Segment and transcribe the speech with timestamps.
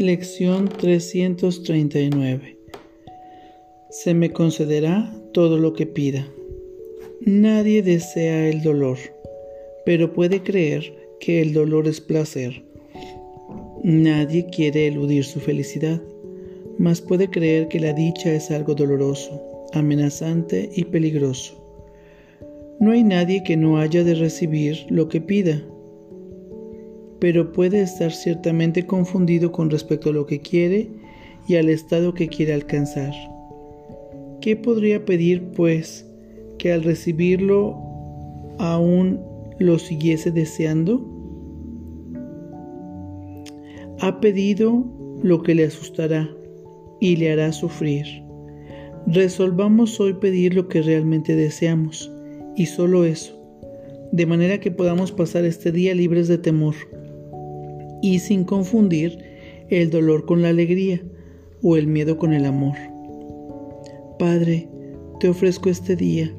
[0.00, 2.56] Lección 339
[3.90, 6.26] Se me concederá todo lo que pida.
[7.20, 8.96] Nadie desea el dolor,
[9.84, 10.90] pero puede creer
[11.20, 12.64] que el dolor es placer.
[13.84, 16.00] Nadie quiere eludir su felicidad,
[16.78, 21.62] mas puede creer que la dicha es algo doloroso, amenazante y peligroso.
[22.80, 25.62] No hay nadie que no haya de recibir lo que pida,
[27.20, 30.88] pero puede estar ciertamente confundido con respecto a lo que quiere
[31.46, 33.12] y al estado que quiere alcanzar.
[34.40, 36.06] ¿Qué podría pedir, pues,
[36.58, 37.78] que al recibirlo
[38.58, 39.20] aún
[39.58, 41.06] lo siguiese deseando?
[44.00, 44.84] Ha pedido
[45.22, 46.30] lo que le asustará
[47.00, 48.06] y le hará sufrir.
[49.06, 52.10] Resolvamos hoy pedir lo que realmente deseamos
[52.56, 53.38] y solo eso,
[54.12, 56.74] de manera que podamos pasar este día libres de temor
[58.02, 59.18] y sin confundir
[59.68, 61.00] el dolor con la alegría
[61.62, 62.76] o el miedo con el amor.
[64.18, 64.68] Padre,
[65.20, 66.34] te ofrezco este día.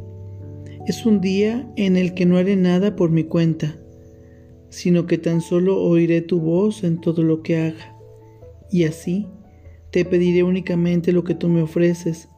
[0.87, 3.77] Es un día en el que no haré nada por mi cuenta,
[4.69, 7.95] sino que tan solo oiré tu voz en todo lo que haga.
[8.71, 9.27] Y así
[9.91, 12.29] te pediré únicamente lo que tú me ofreces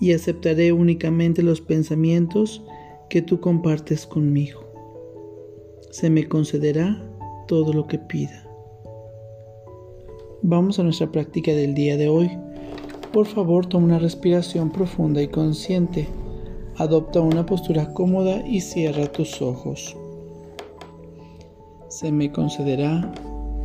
[0.00, 2.62] y aceptaré únicamente los pensamientos
[3.08, 4.64] que tú compartes conmigo.
[5.90, 7.02] Se me concederá
[7.48, 8.49] todo lo que pida.
[10.42, 12.30] Vamos a nuestra práctica del día de hoy.
[13.12, 16.08] Por favor, toma una respiración profunda y consciente.
[16.76, 19.94] Adopta una postura cómoda y cierra tus ojos.
[21.88, 23.12] Se me concederá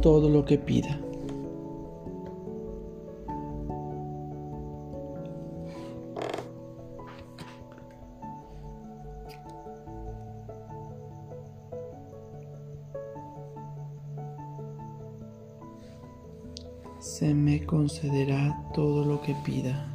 [0.02, 1.00] todo lo que pida.
[17.06, 19.95] Se me concederá todo lo que pida.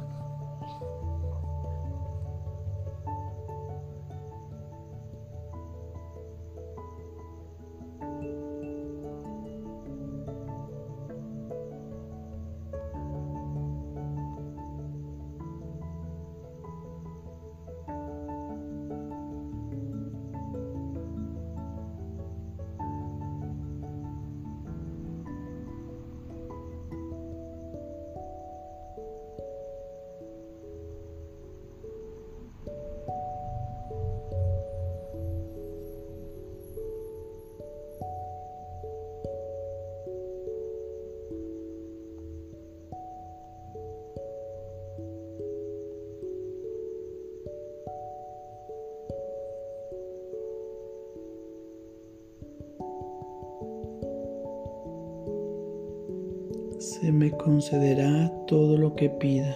[56.81, 59.55] Se me concederá todo lo que pida.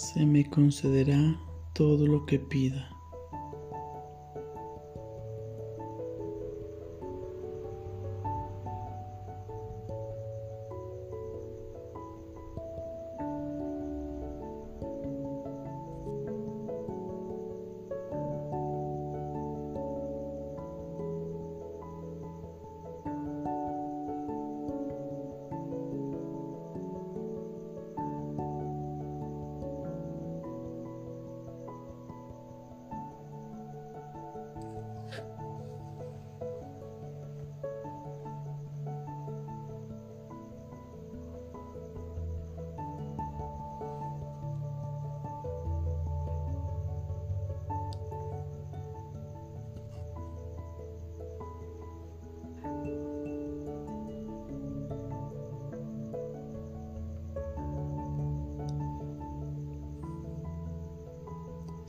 [0.00, 1.38] Se me concederá
[1.74, 2.99] todo lo que pida.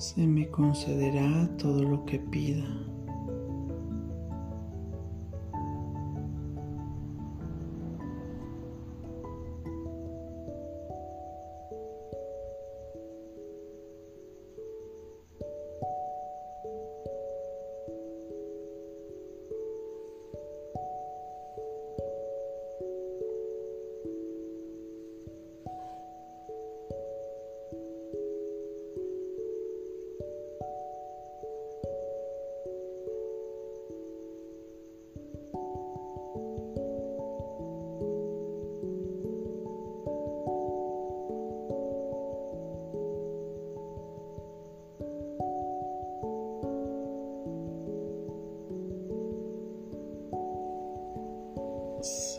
[0.01, 2.90] Se me concederá todo lo que pida.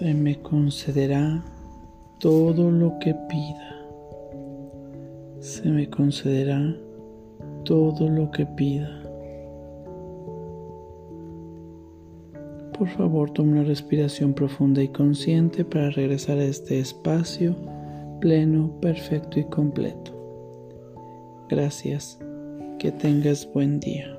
[0.03, 1.45] Se me concederá
[2.19, 3.87] todo lo que pida.
[5.39, 6.75] Se me concederá
[7.65, 9.01] todo lo que pida.
[12.77, 17.55] Por favor, tome una respiración profunda y consciente para regresar a este espacio
[18.21, 20.11] pleno, perfecto y completo.
[21.49, 22.19] Gracias.
[22.81, 24.19] Que tengas buen día.